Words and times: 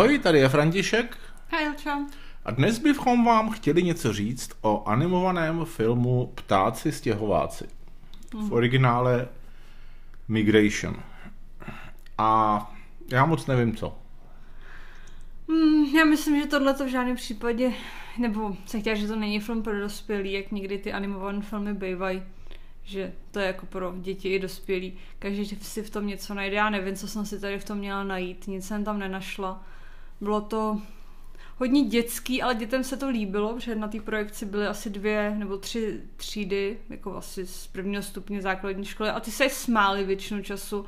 Ahoj, 0.00 0.18
tady 0.18 0.38
je 0.38 0.48
František. 0.48 1.18
Hej, 1.48 1.66
čau. 1.76 2.04
A 2.44 2.50
dnes 2.50 2.78
bychom 2.78 3.24
vám 3.24 3.50
chtěli 3.50 3.82
něco 3.82 4.12
říct 4.12 4.50
o 4.60 4.88
animovaném 4.88 5.64
filmu 5.64 6.32
Ptáci 6.34 6.92
stěhováci. 6.92 7.68
V 8.48 8.52
originále 8.52 9.28
Migration. 10.28 11.02
A 12.18 12.72
já 13.12 13.26
moc 13.26 13.46
nevím 13.46 13.76
co. 13.76 13.98
Hmm, 15.48 15.84
já 15.84 16.04
myslím, 16.04 16.40
že 16.40 16.46
tohle 16.46 16.74
to 16.74 16.84
v 16.84 16.88
žádném 16.88 17.16
případě, 17.16 17.72
nebo 18.18 18.56
se 18.66 18.80
chtěla, 18.80 18.96
že 18.96 19.08
to 19.08 19.16
není 19.16 19.40
film 19.40 19.62
pro 19.62 19.80
dospělí, 19.80 20.32
jak 20.32 20.52
někdy 20.52 20.78
ty 20.78 20.92
animované 20.92 21.40
filmy 21.42 21.74
bývají, 21.74 22.22
že 22.84 23.12
to 23.30 23.38
je 23.38 23.46
jako 23.46 23.66
pro 23.66 23.94
děti 23.96 24.28
i 24.28 24.38
dospělí. 24.38 24.98
Každý 25.18 25.46
si 25.46 25.82
v 25.82 25.90
tom 25.90 26.06
něco 26.06 26.34
najde. 26.34 26.56
Já 26.56 26.70
nevím, 26.70 26.96
co 26.96 27.08
jsem 27.08 27.26
si 27.26 27.40
tady 27.40 27.58
v 27.58 27.64
tom 27.64 27.78
měla 27.78 28.04
najít, 28.04 28.46
nic 28.46 28.66
jsem 28.66 28.84
tam 28.84 28.98
nenašla. 28.98 29.62
Bylo 30.20 30.40
to 30.40 30.80
hodně 31.58 31.84
dětský, 31.84 32.42
ale 32.42 32.54
dětem 32.54 32.84
se 32.84 32.96
to 32.96 33.08
líbilo, 33.08 33.54
protože 33.54 33.74
na 33.74 33.88
té 33.88 34.00
projekci 34.00 34.46
byly 34.46 34.66
asi 34.66 34.90
dvě 34.90 35.34
nebo 35.38 35.56
tři 35.56 36.00
třídy, 36.16 36.78
jako 36.88 37.16
asi 37.16 37.46
z 37.46 37.66
prvního 37.66 38.02
stupně 38.02 38.42
základní 38.42 38.84
školy 38.84 39.10
a 39.10 39.20
ty 39.20 39.30
se 39.30 39.48
smály 39.48 40.04
většinu 40.04 40.42
času 40.42 40.86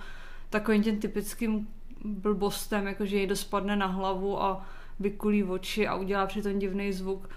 takovým 0.51 0.83
tím 0.83 1.01
typickým 1.01 1.69
blbostem, 2.05 2.87
jakože 2.87 3.17
jej 3.17 3.27
dospadne 3.27 3.77
na 3.77 3.87
hlavu 3.87 4.43
a 4.43 4.67
vykulí 5.01 5.45
oči 5.45 5.89
a 5.89 5.95
udělá 5.95 6.27
přitom 6.27 6.59
divný 6.59 6.93
zvuk. 6.93 7.29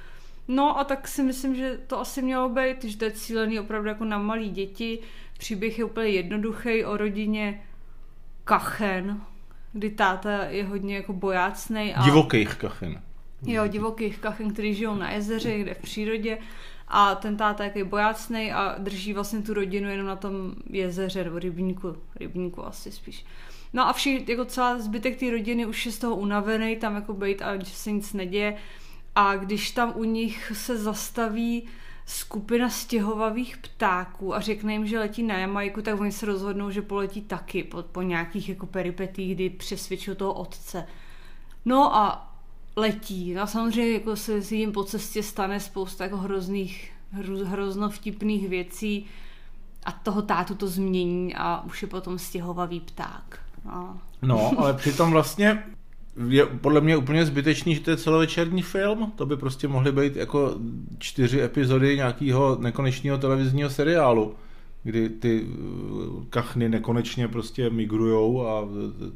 No 0.48 0.80
a 0.80 0.84
tak 0.84 1.08
si 1.08 1.24
myslím, 1.24 1.56
že 1.56 1.80
to 1.88 2.00
asi 2.00 2.22
mělo 2.22 2.50
být, 2.50 2.84
že 2.84 2.98
to 2.98 3.06
je 3.06 3.12
cílený 3.12 3.60
opravdu 3.60 3.90
jako 3.90 4.06
na 4.06 4.18
malý 4.18 4.50
děti. 4.50 5.00
Příběh 5.38 5.80
je 5.80 5.86
úplně 5.86 6.08
jednoduchý 6.08 6.86
o 6.86 6.98
rodině 6.98 7.64
Kachen, 8.44 9.22
kdy 9.76 9.90
táta 9.90 10.46
je 10.46 10.64
hodně 10.64 10.96
jako 10.96 11.14
bojácný. 11.14 11.94
A... 11.94 12.04
Divokých 12.04 12.56
kachen. 12.56 13.02
Jo, 13.46 13.68
divokých 13.68 14.18
kachen, 14.18 14.54
který 14.54 14.74
žijou 14.74 14.96
na 14.96 15.12
jezeře, 15.12 15.60
kde 15.60 15.74
v 15.74 15.82
přírodě 15.82 16.38
a 16.88 17.16
ten 17.16 17.38
táta 17.38 17.64
je 17.64 17.84
bojácný 17.84 18.52
a 18.52 18.76
drží 18.78 19.14
vlastně 19.14 19.42
tu 19.42 19.54
rodinu 19.54 19.90
jenom 19.90 20.08
na 20.08 20.16
tom 20.16 20.56
jezeře 20.70 21.24
nebo 21.24 21.40
rybníku, 21.40 21.98
rybníku 22.16 22.66
asi 22.66 22.92
spíš. 22.92 23.26
No 23.74 23.88
a 23.88 23.94
všichni, 23.94 24.26
jako 24.32 24.46
celá 24.46 24.80
zbytek 24.80 25.20
té 25.20 25.32
rodiny 25.32 25.66
už 25.66 25.86
je 25.86 25.92
z 25.92 26.00
toho 26.00 26.16
unavený, 26.16 26.76
tam 26.76 26.96
jako 26.96 27.14
být 27.14 27.42
a 27.42 27.58
že 27.58 27.66
se 27.66 27.92
nic 27.92 28.14
neděje. 28.14 28.56
A 29.16 29.36
když 29.36 29.72
tam 29.72 29.94
u 29.96 30.04
nich 30.04 30.52
se 30.56 30.78
zastaví 30.78 31.64
skupina 32.06 32.70
stěhovavých 32.70 33.58
ptáků 33.58 34.36
a 34.36 34.40
řekne 34.40 34.74
jim, 34.74 34.88
že 34.88 35.00
letí 35.00 35.24
na 35.24 35.38
Jamajku, 35.38 35.82
tak 35.82 36.00
oni 36.00 36.12
se 36.12 36.26
rozhodnou, 36.26 36.72
že 36.72 36.82
poletí 36.82 37.22
taky 37.22 37.64
po, 37.64 37.84
po 37.84 38.02
nějakých 38.02 38.50
jako 38.50 38.66
peripetích, 38.66 39.36
kdy 39.36 39.50
přesvědčují 39.50 40.18
toho 40.18 40.34
otce. 40.34 40.86
No 41.66 41.96
a 41.96 42.32
letí. 42.76 43.34
No 43.34 43.42
a 43.42 43.48
samozřejmě 43.48 43.94
jako 43.94 44.16
se 44.16 44.42
s 44.42 44.52
jim 44.52 44.72
po 44.72 44.84
cestě 44.84 45.24
stane 45.24 45.60
spousta 45.60 46.04
jako 46.04 46.18
hrozných, 46.18 46.92
hro, 47.12 47.38
hrozno 47.46 47.90
vtipných 47.90 48.50
věcí 48.50 49.06
a 49.84 49.92
toho 49.92 50.22
tátu 50.22 50.56
to 50.56 50.68
změní 50.68 51.36
a 51.36 51.62
už 51.66 51.82
je 51.82 51.88
potom 51.88 52.20
stěhovavý 52.20 52.80
pták. 52.80 53.40
No, 53.66 54.00
no 54.22 54.52
ale 54.58 54.74
přitom 54.74 55.12
vlastně 55.12 55.64
je 56.30 56.46
podle 56.46 56.82
mě 56.82 56.98
úplně 56.98 57.26
zbytečný, 57.26 57.76
že 57.76 57.82
to 57.82 57.92
je 57.92 57.98
celovečerní 57.98 58.62
film. 58.62 59.14
To 59.16 59.26
by 59.26 59.38
prostě 59.38 59.68
mohly 59.68 59.92
být 59.92 60.16
jako 60.16 60.56
čtyři 60.98 61.42
epizody 61.42 61.96
nějakého 61.96 62.58
nekonečného 62.62 63.18
televizního 63.18 63.70
seriálu 63.70 64.36
kdy 64.86 65.10
ty 65.10 65.46
eh, 65.46 66.26
kachny 66.30 66.70
nekonečně 66.70 67.28
prostě 67.28 67.70
migrujou 67.70 68.48
a 68.48 68.68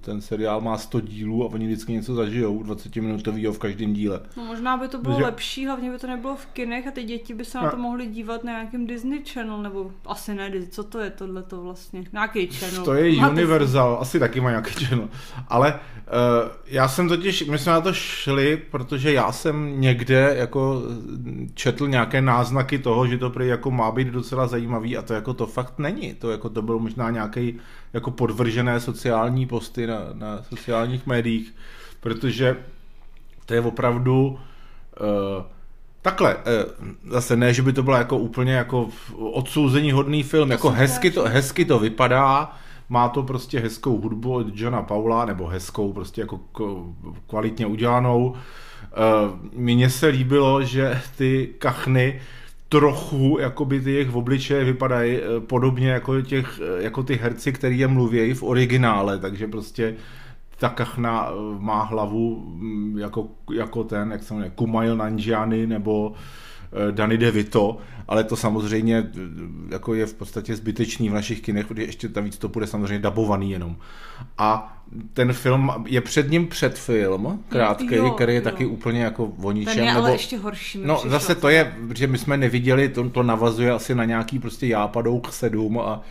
ten 0.01 0.21
seriál 0.21 0.61
má 0.61 0.77
100 0.77 1.01
dílů 1.01 1.43
a 1.43 1.53
oni 1.53 1.65
vždycky 1.65 1.93
něco 1.93 2.15
zažijou, 2.15 2.63
20 2.63 2.95
minutovýho 2.95 3.53
v 3.53 3.59
každém 3.59 3.93
díle. 3.93 4.21
No 4.37 4.45
možná 4.45 4.77
by 4.77 4.87
to 4.87 4.97
bylo 4.97 5.13
Takže... 5.13 5.25
lepší, 5.25 5.65
hlavně 5.65 5.91
by 5.91 5.97
to 5.97 6.07
nebylo 6.07 6.35
v 6.35 6.45
kinech 6.45 6.87
a 6.87 6.91
ty 6.91 7.03
děti 7.03 7.33
by 7.33 7.45
se 7.45 7.57
na 7.57 7.71
to 7.71 7.77
mohly 7.77 8.07
dívat 8.07 8.43
na 8.43 8.51
nějakém 8.51 8.87
Disney 8.87 9.23
Channel, 9.33 9.61
nebo 9.61 9.91
asi 10.05 10.35
ne, 10.35 10.51
co 10.69 10.83
to 10.83 10.99
je 10.99 11.09
tohle 11.09 11.43
to 11.43 11.61
vlastně, 11.61 12.03
nějaký 12.13 12.47
channel. 12.47 12.85
To 12.85 12.93
je 12.93 13.15
Máte 13.15 13.33
Universal, 13.33 13.95
si... 13.95 14.01
asi 14.01 14.19
taky 14.19 14.41
má 14.41 14.49
nějaký 14.49 14.85
channel. 14.85 15.09
Ale 15.47 15.73
uh, 15.73 16.51
já 16.65 16.87
jsem 16.87 17.07
totiž, 17.07 17.45
my 17.45 17.57
jsme 17.57 17.71
na 17.71 17.81
to 17.81 17.93
šli, 17.93 18.57
protože 18.71 19.13
já 19.13 19.31
jsem 19.31 19.81
někde 19.81 20.35
jako 20.37 20.81
četl 21.53 21.87
nějaké 21.87 22.21
náznaky 22.21 22.79
toho, 22.79 23.07
že 23.07 23.17
to 23.17 23.29
prý 23.29 23.47
jako 23.47 23.71
má 23.71 23.91
být 23.91 24.07
docela 24.07 24.47
zajímavý 24.47 24.97
a 24.97 25.01
to 25.01 25.13
jako 25.13 25.33
to 25.33 25.45
fakt 25.59 25.79
není. 25.79 26.13
To, 26.13 26.31
jako, 26.31 26.49
to 26.49 26.61
bylo 26.61 26.79
možná 26.79 27.09
nějaký 27.09 27.59
jako 27.93 28.11
podvržené 28.11 28.79
sociální 28.79 29.45
posty 29.45 29.87
na, 29.87 29.99
na 30.13 30.43
sociálních 30.43 31.07
médiích, 31.07 31.55
protože 31.99 32.57
to 33.45 33.53
je 33.53 33.61
opravdu 33.61 34.27
uh, 34.29 35.43
takhle, 36.01 36.35
uh, 36.35 36.41
zase 37.11 37.35
ne, 37.35 37.53
že 37.53 37.61
by 37.61 37.73
to 37.73 37.83
bylo 37.83 37.97
jako 37.97 38.17
úplně 38.17 38.53
jako 38.53 38.89
odsouzení 39.17 39.91
hodný 39.91 40.23
film, 40.23 40.47
to 40.47 40.53
jako 40.53 40.69
hezky 40.69 41.11
to, 41.11 41.23
hezky 41.23 41.65
to 41.65 41.79
vypadá, 41.79 42.55
má 42.89 43.09
to 43.09 43.23
prostě 43.23 43.59
hezkou 43.59 43.99
hudbu 44.01 44.33
od 44.33 44.47
Johna 44.53 44.81
Paula, 44.81 45.25
nebo 45.25 45.47
hezkou, 45.47 45.93
prostě 45.93 46.21
jako 46.21 46.39
kvalitně 47.27 47.65
udělanou. 47.65 48.31
Uh, 48.31 48.35
mně 49.53 49.89
se 49.89 50.07
líbilo, 50.07 50.63
že 50.63 51.01
ty 51.17 51.53
kachny 51.59 52.21
trochu, 52.69 53.37
jakoby 53.39 53.81
ty 53.81 53.91
jejich 53.91 54.15
obličeje 54.15 54.63
vypadají 54.63 55.17
eh, 55.17 55.39
podobně 55.39 55.89
jako, 55.89 56.21
těch, 56.21 56.59
eh, 56.63 56.83
jako 56.83 57.03
ty 57.03 57.15
herci, 57.15 57.53
který 57.53 57.79
je 57.79 57.87
mluvějí 57.87 58.33
v 58.33 58.43
originále, 58.43 59.19
takže 59.19 59.47
prostě 59.47 59.95
ta 60.59 60.69
kachna 60.69 61.29
eh, 61.29 61.33
má 61.59 61.83
hlavu 61.83 62.43
mm, 62.55 62.97
jako, 62.97 63.27
jako 63.53 63.83
ten, 63.83 64.11
jak 64.11 64.23
se 64.23 64.33
jmenuje, 64.33 64.51
Kumail 64.55 64.97
Nanjiani 64.97 65.67
nebo 65.67 66.13
Danny 66.91 67.17
DeVito, 67.17 67.77
ale 68.07 68.23
to 68.23 68.35
samozřejmě 68.35 69.11
jako 69.69 69.93
je 69.93 70.05
v 70.05 70.13
podstatě 70.13 70.55
zbytečný 70.55 71.09
v 71.09 71.13
našich 71.13 71.41
kinech, 71.41 71.67
protože 71.67 71.83
ještě 71.83 72.09
tam 72.09 72.23
víc 72.23 72.37
to 72.37 72.47
bude 72.47 72.67
samozřejmě 72.67 72.99
dabovaný 72.99 73.51
jenom. 73.51 73.75
A 74.37 74.77
ten 75.13 75.33
film 75.33 75.71
je 75.87 76.01
před 76.01 76.31
ním 76.31 76.47
předfilm, 76.47 77.43
krátký, 77.49 77.95
jo, 77.95 78.11
který 78.11 78.33
je 78.33 78.39
jo. 78.39 78.43
taky 78.43 78.65
úplně 78.65 79.03
jako 79.03 79.25
o 79.25 79.51
ničem. 79.51 79.73
Ten 79.73 79.83
je 79.83 79.93
nebo, 79.93 79.99
ale 79.99 80.11
ještě 80.11 80.37
horší. 80.37 80.81
No 80.85 81.01
zase 81.07 81.35
to 81.35 81.49
je, 81.49 81.75
že 81.95 82.07
my 82.07 82.17
jsme 82.17 82.37
neviděli, 82.37 82.89
to, 82.89 83.09
to 83.09 83.23
navazuje 83.23 83.71
asi 83.71 83.95
na 83.95 84.05
nějaký 84.05 84.39
prostě 84.39 84.67
jápadouk 84.67 85.33
7 85.33 85.79
a 85.79 86.01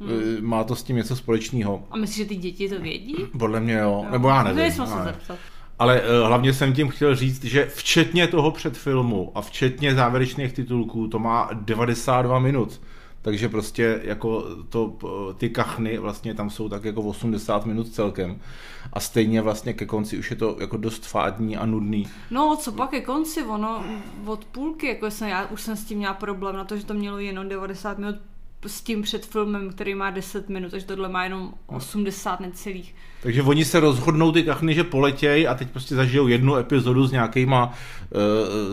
Hmm. 0.00 0.38
E, 0.38 0.40
má 0.40 0.64
to 0.64 0.76
s 0.76 0.82
tím 0.82 0.96
něco 0.96 1.16
společného. 1.16 1.84
A 1.90 1.96
myslíš, 1.96 2.16
že 2.16 2.24
ty 2.24 2.36
děti 2.36 2.68
to 2.68 2.80
vědí? 2.80 3.16
Podle 3.38 3.60
mě 3.60 3.74
jo, 3.74 3.80
jo. 3.80 4.06
nebo 4.10 4.28
já 4.28 4.42
nevím. 4.42 4.58
Nejsme 4.58 4.86
se 4.86 5.04
zeptat. 5.04 5.38
Ale 5.78 6.00
uh, 6.00 6.26
hlavně 6.26 6.52
jsem 6.52 6.72
tím 6.72 6.88
chtěl 6.88 7.14
říct, 7.14 7.44
že 7.44 7.66
včetně 7.66 8.26
toho 8.26 8.50
předfilmu 8.50 9.32
a 9.34 9.40
včetně 9.40 9.94
závěrečných 9.94 10.52
titulků 10.52 11.08
to 11.08 11.18
má 11.18 11.50
92 11.52 12.38
minut. 12.38 12.80
Takže 13.22 13.48
prostě 13.48 14.00
jako 14.04 14.44
to, 14.68 14.96
ty 15.38 15.50
kachny 15.50 15.98
vlastně 15.98 16.34
tam 16.34 16.50
jsou 16.50 16.68
tak 16.68 16.84
jako 16.84 17.02
80 17.02 17.66
minut 17.66 17.88
celkem. 17.88 18.40
A 18.92 19.00
stejně 19.00 19.42
vlastně 19.42 19.72
ke 19.72 19.86
konci 19.86 20.18
už 20.18 20.30
je 20.30 20.36
to 20.36 20.56
jako 20.60 20.76
dost 20.76 21.06
fádní 21.06 21.56
a 21.56 21.66
nudný. 21.66 22.08
No, 22.30 22.56
co 22.56 22.72
pak 22.72 22.90
ke 22.90 23.00
konci, 23.00 23.42
ono 23.44 23.84
od 24.26 24.44
půlky, 24.44 24.86
jako 24.86 25.10
jsem, 25.10 25.28
já 25.28 25.46
už 25.46 25.62
jsem 25.62 25.76
s 25.76 25.84
tím 25.84 25.98
měla 25.98 26.14
problém 26.14 26.56
na 26.56 26.64
to, 26.64 26.76
že 26.76 26.86
to 26.86 26.94
mělo 26.94 27.18
jenom 27.18 27.48
90 27.48 27.98
minut 27.98 28.16
s 28.66 28.80
tím 28.80 29.02
před 29.02 29.26
filmem, 29.26 29.70
který 29.70 29.94
má 29.94 30.10
10 30.10 30.48
minut, 30.48 30.70
takže 30.70 30.86
tohle 30.86 31.08
má 31.08 31.24
jenom 31.24 31.54
80 31.66 32.40
necelých. 32.40 32.94
Takže 33.22 33.42
oni 33.42 33.64
se 33.64 33.80
rozhodnou 33.80 34.32
ty 34.32 34.42
kachny, 34.42 34.74
že 34.74 34.84
poletějí 34.84 35.46
a 35.46 35.54
teď 35.54 35.70
prostě 35.70 35.94
zažijou 35.94 36.28
jednu 36.28 36.56
epizodu 36.56 37.06
s 37.06 37.12
nějakýma 37.12 37.66
uh, 37.66 38.20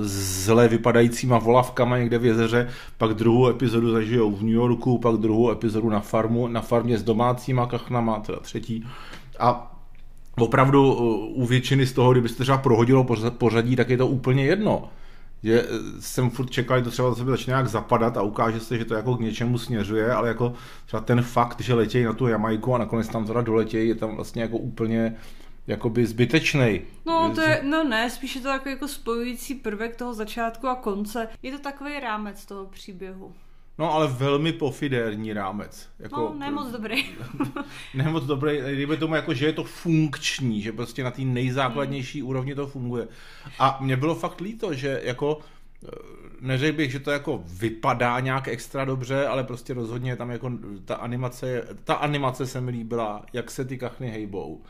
zle 0.01 0.67
vypadajícíma 0.67 1.37
volavkama 1.39 1.97
někde 1.97 2.17
v 2.17 2.25
jezeře, 2.25 2.69
pak 2.97 3.13
druhou 3.13 3.49
epizodu 3.49 3.91
zažijou 3.91 4.31
v 4.31 4.41
New 4.41 4.53
Yorku, 4.53 4.97
pak 4.97 5.15
druhou 5.15 5.51
epizodu 5.51 5.89
na 5.89 5.99
farmu, 5.99 6.47
na 6.47 6.61
farmě 6.61 6.97
s 6.97 7.03
domácíma 7.03 7.65
kachnama, 7.65 8.19
teda 8.19 8.39
třetí. 8.39 8.87
A 9.39 9.77
opravdu 10.37 10.93
uh, 10.93 11.43
u 11.43 11.45
většiny 11.45 11.85
z 11.85 11.93
toho, 11.93 12.11
kdybyste 12.11 12.43
třeba 12.43 12.57
prohodilo 12.57 13.05
pořadí, 13.37 13.75
tak 13.75 13.89
je 13.89 13.97
to 13.97 14.07
úplně 14.07 14.45
jedno 14.45 14.89
že 15.43 15.67
jsem 15.99 16.29
furt 16.29 16.49
čekal, 16.49 16.77
že 16.77 16.83
to 16.83 16.91
třeba 16.91 17.09
za 17.09 17.15
sebe 17.15 17.31
začne 17.31 17.51
nějak 17.51 17.67
zapadat 17.67 18.17
a 18.17 18.21
ukáže 18.21 18.59
se, 18.59 18.77
že 18.77 18.85
to 18.85 18.93
jako 18.93 19.15
k 19.15 19.21
něčemu 19.21 19.57
směřuje, 19.57 20.13
ale 20.13 20.27
jako 20.27 20.53
třeba 20.85 21.01
ten 21.01 21.21
fakt, 21.21 21.61
že 21.61 21.73
letějí 21.73 22.05
na 22.05 22.13
tu 22.13 22.27
Jamajku 22.27 22.75
a 22.75 22.77
nakonec 22.77 23.07
tam 23.07 23.25
teda 23.25 23.41
doletějí, 23.41 23.89
je 23.89 23.95
tam 23.95 24.15
vlastně 24.15 24.41
jako 24.41 24.57
úplně 24.57 25.15
jakoby 25.67 26.05
zbytečný. 26.05 26.81
No, 27.05 27.31
to 27.35 27.41
je, 27.41 27.61
no 27.63 27.83
ne, 27.83 28.09
spíš 28.09 28.35
je 28.35 28.41
to 28.41 28.47
jako, 28.47 28.69
jako 28.69 28.87
spojující 28.87 29.55
prvek 29.55 29.95
toho 29.95 30.13
začátku 30.13 30.67
a 30.67 30.75
konce. 30.75 31.27
Je 31.43 31.51
to 31.51 31.59
takový 31.59 31.99
rámec 31.99 32.45
toho 32.45 32.65
příběhu. 32.65 33.33
No, 33.81 33.93
ale 33.93 34.07
velmi 34.07 34.53
pofidérní 34.53 35.33
rámec. 35.33 35.89
Jako, 35.99 36.21
no, 36.21 36.39
ne 36.39 36.51
moc 36.51 36.71
dobrý. 36.71 37.05
ne 37.93 38.03
moc 38.03 38.25
dobrý, 38.25 38.57
kdyby 38.73 38.97
tomu 38.97 39.15
jako, 39.15 39.33
že 39.33 39.45
je 39.45 39.53
to 39.53 39.63
funkční, 39.63 40.61
že 40.61 40.71
prostě 40.71 41.03
na 41.03 41.11
té 41.11 41.21
nejzákladnější 41.21 42.19
hmm. 42.19 42.29
úrovni 42.29 42.55
to 42.55 42.67
funguje. 42.67 43.07
A 43.59 43.77
mně 43.81 43.97
bylo 43.97 44.15
fakt 44.15 44.41
líto, 44.41 44.73
že 44.73 45.01
jako 45.03 45.39
eh, 45.85 45.89
neřekl 46.41 46.77
bych, 46.77 46.91
že 46.91 46.99
to 46.99 47.11
jako 47.11 47.43
vypadá 47.45 48.19
nějak 48.19 48.47
extra 48.47 48.85
dobře, 48.85 49.27
ale 49.27 49.43
prostě 49.43 49.73
rozhodně 49.73 50.15
tam 50.15 50.31
jako 50.31 50.51
ta 50.85 50.95
animace, 50.95 51.67
ta 51.83 51.93
animace 51.93 52.47
se 52.47 52.61
mi 52.61 52.71
líbila, 52.71 53.25
jak 53.33 53.51
se 53.51 53.65
ty 53.65 53.77
kachny 53.77 54.09
hejbou. 54.09 54.61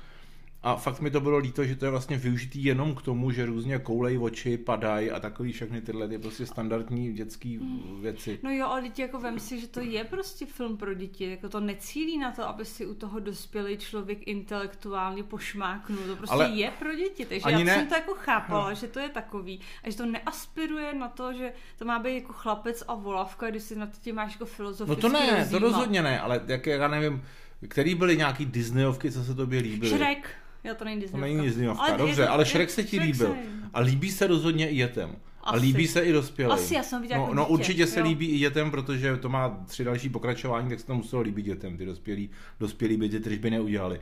A 0.63 0.75
fakt 0.75 0.99
mi 0.99 1.11
to 1.11 1.21
bylo 1.21 1.37
líto, 1.37 1.65
že 1.65 1.75
to 1.75 1.85
je 1.85 1.91
vlastně 1.91 2.17
využitý 2.17 2.63
jenom 2.63 2.95
k 2.95 3.01
tomu, 3.01 3.31
že 3.31 3.45
různě 3.45 3.79
koulej 3.79 4.19
oči, 4.19 4.57
padají 4.57 5.11
a 5.11 5.19
takový 5.19 5.51
všechny 5.51 5.81
tyhle 5.81 6.07
ty 6.07 6.17
prostě 6.17 6.45
standardní 6.45 7.13
dětské 7.13 7.59
věci. 8.01 8.39
No 8.43 8.51
jo, 8.51 8.67
ale 8.67 8.81
děti 8.81 9.01
jako 9.01 9.19
vem 9.19 9.39
si, 9.39 9.59
že 9.59 9.67
to 9.67 9.79
je 9.79 10.03
prostě 10.03 10.45
film 10.45 10.77
pro 10.77 10.93
děti, 10.93 11.29
jako 11.29 11.49
to 11.49 11.59
necílí 11.59 12.17
na 12.17 12.31
to, 12.31 12.47
aby 12.47 12.65
si 12.65 12.85
u 12.85 12.93
toho 12.93 13.19
dospělý 13.19 13.77
člověk 13.77 14.27
intelektuálně 14.27 15.23
pošmáknul, 15.23 16.03
to 16.07 16.15
prostě 16.15 16.33
ale 16.33 16.49
je 16.49 16.71
pro 16.79 16.95
děti, 16.95 17.25
takže 17.25 17.49
já 17.49 17.59
ne... 17.59 17.75
jsem 17.75 17.87
to 17.87 17.95
jako 17.95 18.13
chápala, 18.13 18.69
no. 18.69 18.75
že 18.75 18.87
to 18.87 18.99
je 18.99 19.09
takový 19.09 19.59
a 19.83 19.89
že 19.89 19.97
to 19.97 20.05
neaspiruje 20.05 20.93
na 20.93 21.09
to, 21.09 21.33
že 21.33 21.53
to 21.77 21.85
má 21.85 21.99
být 21.99 22.15
jako 22.15 22.33
chlapec 22.33 22.83
a 22.87 22.95
volavka, 22.95 23.49
když 23.49 23.63
si 23.63 23.75
na 23.75 23.89
tím 24.01 24.15
máš 24.15 24.33
jako 24.33 24.45
filozofický 24.45 25.03
No 25.03 25.09
to 25.09 25.19
ne, 25.19 25.19
rozjímat. 25.19 25.49
to 25.49 25.59
rozhodně 25.59 26.01
ne, 26.01 26.19
ale 26.19 26.41
jak 26.47 26.65
já 26.65 26.87
nevím, 26.87 27.23
který 27.67 27.95
byly 27.95 28.17
nějaký 28.17 28.45
Disneyovky, 28.45 29.11
co 29.11 29.23
se 29.23 29.35
tobě 29.35 29.61
líbily? 29.61 29.91
Shrek. 29.91 30.35
Jo, 30.63 30.75
to 30.75 30.85
není 30.85 31.01
Disneyovka. 31.01 31.27
To 31.27 31.33
není 31.33 31.47
Disneyovka, 31.47 31.83
ale 31.83 31.97
dobře, 31.97 32.25
to, 32.25 32.31
ale 32.31 32.45
Shrek 32.45 32.69
se 32.69 32.83
ti 32.83 32.99
líbil. 32.99 33.35
A 33.73 33.79
líbí 33.79 34.11
se 34.11 34.27
rozhodně 34.27 34.69
i 34.69 34.75
dětem. 34.75 35.15
Asi. 35.43 35.57
A 35.57 35.61
líbí 35.61 35.87
se 35.87 36.01
i 36.01 36.11
dospělým. 36.11 36.51
Asi, 36.51 36.75
já 36.75 36.83
jsem 36.83 37.01
viděla 37.01 37.17
no, 37.19 37.23
jako 37.23 37.35
no 37.35 37.43
dítě, 37.43 37.53
určitě 37.53 37.87
se 37.87 37.99
jo. 37.99 38.05
líbí 38.05 38.27
i 38.27 38.37
dětem, 38.37 38.71
protože 38.71 39.17
to 39.17 39.29
má 39.29 39.49
tři 39.65 39.83
další 39.83 40.09
pokračování, 40.09 40.69
tak 40.69 40.79
se 40.79 40.85
to 40.85 40.95
muselo 40.95 41.21
líbit 41.21 41.45
dětem, 41.45 41.77
ty 41.77 41.85
dospělí, 41.85 42.29
dospělí 42.59 42.97
by 42.97 43.09
ty 43.09 43.37
by 43.37 43.49
neudělali. 43.49 43.99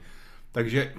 Takže 0.52 0.94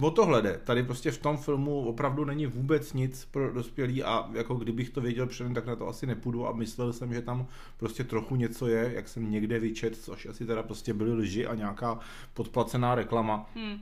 o 0.00 0.10
tohle 0.10 0.42
jde. 0.42 0.60
Tady 0.64 0.82
prostě 0.82 1.10
v 1.10 1.18
tom 1.18 1.36
filmu 1.36 1.80
opravdu 1.80 2.24
není 2.24 2.46
vůbec 2.46 2.92
nic 2.92 3.24
pro 3.30 3.52
dospělí 3.52 4.02
a 4.02 4.30
jako 4.32 4.54
kdybych 4.54 4.90
to 4.90 5.00
věděl 5.00 5.26
předem, 5.26 5.54
tak 5.54 5.66
na 5.66 5.76
to 5.76 5.88
asi 5.88 6.06
nepůjdu 6.06 6.46
a 6.46 6.52
myslel 6.52 6.92
jsem, 6.92 7.14
že 7.14 7.22
tam 7.22 7.46
prostě 7.76 8.04
trochu 8.04 8.36
něco 8.36 8.66
je, 8.66 8.92
jak 8.94 9.08
jsem 9.08 9.30
někde 9.30 9.58
vyčet, 9.58 9.96
což 9.96 10.26
asi 10.26 10.46
teda 10.46 10.62
prostě 10.62 10.94
byly 10.94 11.12
lži 11.12 11.46
a 11.46 11.54
nějaká 11.54 11.98
podplacená 12.34 12.94
reklama. 12.94 13.50
Hmm. 13.54 13.78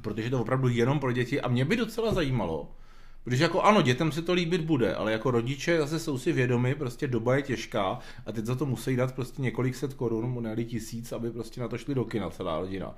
Protože 0.00 0.30
to 0.30 0.40
opravdu 0.40 0.68
jenom 0.68 1.00
pro 1.00 1.12
děti. 1.12 1.40
A 1.40 1.48
mě 1.48 1.64
by 1.64 1.76
docela 1.76 2.14
zajímalo, 2.14 2.68
Protože 3.24 3.42
jako 3.42 3.62
ano, 3.62 3.82
dětem 3.82 4.12
se 4.12 4.22
to 4.22 4.32
líbit 4.32 4.60
bude, 4.60 4.94
ale 4.94 5.12
jako 5.12 5.30
rodiče 5.30 5.78
zase 5.78 5.98
jsou 5.98 6.18
si 6.18 6.32
vědomi, 6.32 6.74
prostě 6.74 7.06
doba 7.06 7.36
je 7.36 7.42
těžká 7.42 7.98
a 8.26 8.32
teď 8.32 8.44
za 8.44 8.54
to 8.54 8.66
musí 8.66 8.96
dát 8.96 9.14
prostě 9.14 9.42
několik 9.42 9.76
set 9.76 9.94
korun, 9.94 10.42
ne 10.42 10.64
tisíc, 10.64 11.12
aby 11.12 11.30
prostě 11.30 11.60
na 11.60 11.68
to 11.68 11.78
šli 11.78 11.94
do 11.94 12.04
kina 12.04 12.30
celá 12.30 12.60
rodina. 12.60 12.94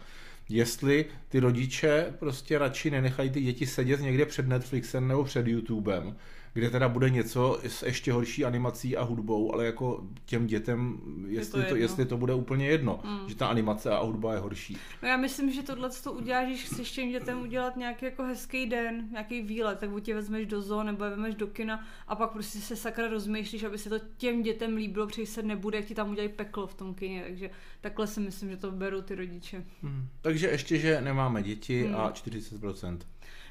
Jestli 0.48 1.04
ty 1.28 1.40
rodiče 1.40 2.14
prostě 2.18 2.58
radši 2.58 2.90
nenechají 2.90 3.30
ty 3.30 3.40
děti 3.40 3.66
sedět 3.66 4.00
někde 4.00 4.26
před 4.26 4.48
Netflixem 4.48 5.08
nebo 5.08 5.24
před 5.24 5.46
YouTubem, 5.46 6.16
kde 6.54 6.70
teda 6.70 6.88
bude 6.88 7.10
něco 7.10 7.60
s 7.66 7.82
ještě 7.82 8.12
horší 8.12 8.44
animací 8.44 8.96
a 8.96 9.02
hudbou, 9.02 9.54
ale 9.54 9.66
jako 9.66 10.06
těm 10.24 10.46
dětem, 10.46 11.00
jestli, 11.26 11.62
to, 11.62 11.68
to, 11.68 11.76
jestli 11.76 12.06
to 12.06 12.16
bude 12.16 12.34
úplně 12.34 12.66
jedno, 12.66 13.00
mm. 13.04 13.28
že 13.28 13.34
ta 13.34 13.46
animace 13.46 13.90
a 13.90 14.02
hudba 14.02 14.32
je 14.32 14.38
horší. 14.38 14.76
No 15.02 15.08
já 15.08 15.16
myslím, 15.16 15.52
že 15.52 15.62
tohle 15.62 15.90
to 16.04 16.12
uděláš, 16.12 16.46
když 16.46 16.64
chceš 16.64 16.90
těm 16.90 17.10
dětem 17.10 17.40
udělat 17.42 17.76
nějaký 17.76 18.04
jako 18.04 18.22
hezký 18.22 18.66
den, 18.66 19.08
nějaký 19.10 19.42
výlet, 19.42 19.78
tak 19.78 19.90
buď 19.90 20.04
tě 20.04 20.14
vezmeš 20.14 20.46
do 20.46 20.62
zoo 20.62 20.82
nebo 20.82 21.04
je 21.04 21.10
vezmeš 21.10 21.34
do 21.34 21.46
kina 21.46 21.86
a 22.08 22.16
pak 22.16 22.30
prostě 22.30 22.58
se 22.58 22.76
sakra 22.76 23.08
rozmýšlíš, 23.08 23.62
aby 23.62 23.78
se 23.78 23.90
to 23.90 23.98
těm 24.16 24.42
dětem 24.42 24.76
líbilo, 24.76 25.06
protože 25.06 25.26
se 25.26 25.42
nebude, 25.42 25.78
jak 25.78 25.86
ti 25.86 25.94
tam 25.94 26.10
udělají 26.10 26.28
peklo 26.28 26.66
v 26.66 26.74
tom 26.74 26.94
kině, 26.94 27.22
takže 27.22 27.50
takhle 27.80 28.06
si 28.06 28.20
myslím, 28.20 28.50
že 28.50 28.56
to 28.56 28.70
berou 28.70 29.00
ty 29.00 29.14
rodiče. 29.14 29.64
Hmm. 29.82 30.08
Takže 30.20 30.48
ještě, 30.48 30.78
že 30.78 31.00
nemáme 31.00 31.42
děti 31.42 31.82
hmm. 31.82 31.96
a 31.96 32.10
40%. 32.10 32.98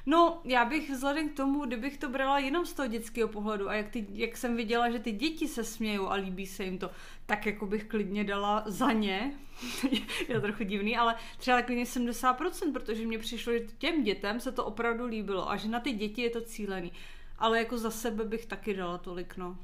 No, 0.06 0.40
já 0.44 0.64
bych 0.64 0.90
vzhledem 0.90 1.28
k 1.28 1.36
tomu, 1.36 1.64
kdybych 1.64 1.98
to 1.98 2.08
brala 2.08 2.38
jenom 2.38 2.66
z 2.66 2.72
toho 2.72 2.88
dětského 2.94 3.28
pohledu 3.28 3.68
a 3.68 3.74
jak, 3.74 3.88
ty, 3.88 4.06
jak 4.12 4.36
jsem 4.36 4.56
viděla, 4.56 4.90
že 4.90 4.98
ty 4.98 5.12
děti 5.12 5.48
se 5.48 5.64
smějou 5.64 6.08
a 6.08 6.14
líbí 6.14 6.46
se 6.46 6.64
jim 6.64 6.78
to, 6.78 6.90
tak 7.26 7.46
jako 7.46 7.66
bych 7.66 7.84
klidně 7.84 8.24
dala 8.24 8.62
za 8.66 8.92
ně, 8.92 9.34
je 10.28 10.34
to 10.34 10.40
trochu 10.40 10.64
divný, 10.64 10.96
ale 10.96 11.14
třeba 11.38 11.62
klidně 11.62 11.84
70%, 11.84 12.72
protože 12.72 13.06
mně 13.06 13.18
přišlo, 13.18 13.52
že 13.52 13.60
těm 13.78 14.04
dětem 14.04 14.40
se 14.40 14.52
to 14.52 14.64
opravdu 14.64 15.06
líbilo 15.06 15.50
a 15.50 15.56
že 15.56 15.68
na 15.68 15.80
ty 15.80 15.92
děti 15.92 16.22
je 16.22 16.30
to 16.30 16.40
cílený. 16.40 16.92
Ale 17.38 17.58
jako 17.58 17.78
za 17.78 17.90
sebe 17.90 18.24
bych 18.24 18.46
taky 18.46 18.74
dala 18.74 18.98
tolik, 18.98 19.36
no. 19.36 19.58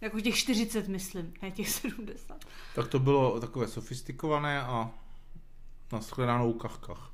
Jako 0.00 0.20
těch 0.20 0.36
40, 0.36 0.88
myslím, 0.88 1.34
ne 1.42 1.50
těch 1.50 1.68
70. 1.68 2.44
Tak 2.74 2.88
to 2.88 2.98
bylo 2.98 3.40
takové 3.40 3.68
sofistikované 3.68 4.60
a 4.60 4.90
na 5.92 6.00
shledanou 6.00 6.52
kachkach. 6.52 7.10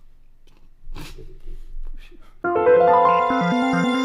Thank 2.42 3.84
you. 3.94 3.99